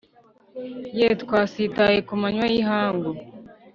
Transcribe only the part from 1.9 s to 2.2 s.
ku